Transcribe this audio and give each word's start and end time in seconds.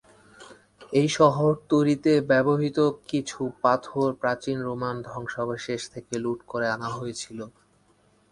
এই 0.93 1.09
শহর 1.17 1.51
তৈরিতে 1.69 2.11
ব্যবহৃত 2.29 2.79
কিছু 3.07 3.39
পাথর 3.61 4.07
প্রাচীন 4.21 4.57
রোমান 4.67 4.95
ধ্বংসাবশেষ 5.05 5.81
থেকে 5.93 6.13
লুট 6.23 6.39
করে 6.47 6.67
আনা 6.69 6.89
হয়েছিলো। 6.97 7.45